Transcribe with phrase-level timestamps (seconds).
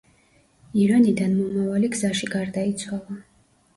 [0.83, 3.21] ირანიდან მომავალი გზაში გარდაიცვალა.